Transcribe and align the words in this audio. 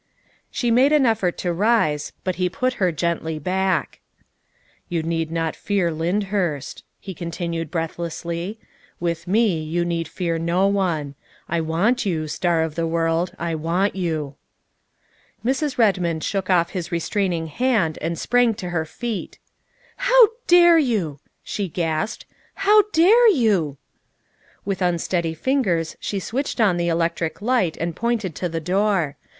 She 0.49 0.71
made 0.71 0.91
an 0.91 1.05
effort 1.05 1.37
to 1.37 1.53
rise, 1.53 2.11
but 2.23 2.37
he 2.37 2.49
put 2.49 2.73
her 2.81 2.91
gently 2.91 3.37
back." 3.37 3.99
You 4.89 5.03
need 5.03 5.29
not 5.31 5.55
fear 5.55 5.91
Lyndhurst," 5.91 6.83
he 6.99 7.13
continued 7.13 7.69
breathlessly. 7.69 8.59
''With 9.09 9.27
me 9.27 9.61
you 9.61 9.85
need 9.85 10.07
fear 10.07 10.39
no 10.39 10.65
one. 10.65 11.13
I 11.47 11.61
want 11.61 12.03
you, 12.03 12.27
Star 12.27 12.63
of 12.63 12.73
the 12.73 12.87
World, 12.87 13.35
I 13.37 13.53
want 13.53 13.95
you." 13.95 14.33
Mrs. 15.45 15.77
Redmond 15.77 16.23
shook 16.23 16.49
off 16.49 16.71
his 16.71 16.91
restraining 16.91 17.45
hand 17.45 17.99
and 18.01 18.17
sprang 18.17 18.55
to 18.55 18.69
her 18.71 18.85
feet. 18.85 19.37
''How 20.09 20.29
dare 20.47 20.79
you?'' 20.79 21.19
she 21.43 21.67
gasped. 21.69 22.25
''How 22.65 22.81
dare 22.91 23.29
you?'' 23.29 23.77
116 24.63 24.63
THE 24.63 24.63
WIFE 24.63 24.63
OF 24.63 24.65
With 24.65 24.81
unsteady 24.81 25.33
fingers 25.35 25.95
she 25.99 26.19
switched 26.19 26.59
on 26.59 26.77
the 26.77 26.87
electric 26.89 27.39
light 27.39 27.77
and 27.77 27.95
pointed 27.95 28.33
to 28.33 28.49
the 28.49 28.59
door. 28.59 29.15